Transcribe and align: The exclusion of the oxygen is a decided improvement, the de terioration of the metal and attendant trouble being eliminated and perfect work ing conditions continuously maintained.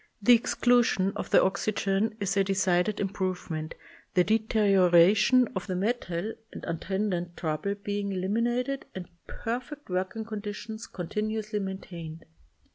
The 0.19 0.33
exclusion 0.33 1.13
of 1.15 1.29
the 1.29 1.43
oxygen 1.43 2.17
is 2.19 2.35
a 2.35 2.43
decided 2.43 2.99
improvement, 2.99 3.75
the 4.15 4.23
de 4.23 4.39
terioration 4.39 5.47
of 5.55 5.67
the 5.67 5.75
metal 5.75 6.33
and 6.51 6.65
attendant 6.65 7.37
trouble 7.37 7.75
being 7.75 8.11
eliminated 8.11 8.87
and 8.95 9.07
perfect 9.27 9.91
work 9.91 10.13
ing 10.15 10.25
conditions 10.25 10.87
continuously 10.87 11.59
maintained. 11.59 12.25